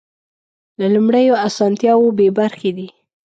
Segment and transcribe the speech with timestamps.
[0.79, 2.87] له لومړیو اسانتیاوو بې برخې دي.